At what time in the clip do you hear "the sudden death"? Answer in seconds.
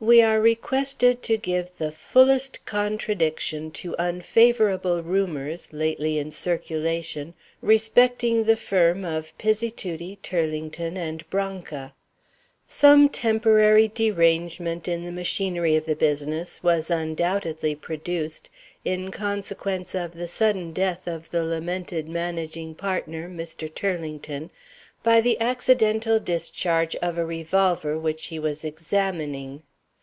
20.14-21.08